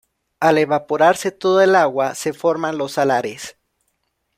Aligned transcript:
Al 0.39 0.57
evaporarse 0.57 1.29
toda 1.31 1.63
el 1.63 1.75
agua 1.75 2.15
se 2.15 2.33
forman 2.33 2.75
los 2.79 2.93
salares. 2.93 3.55